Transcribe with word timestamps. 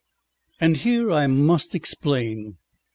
And 0.59 0.77
here 0.77 1.11
I 1.11 1.27
must 1.27 1.75
explain. 1.75 2.57